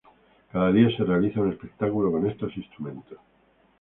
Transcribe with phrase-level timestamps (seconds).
[0.51, 3.19] Cada día se realiza un espectáculo con estos instrumentos.